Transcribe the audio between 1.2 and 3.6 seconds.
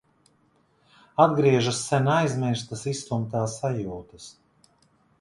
Atgriežas sen aizmirstas izstumtā